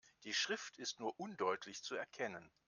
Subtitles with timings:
[0.23, 2.49] Die Schrift ist nur undeutlich zu erkennen.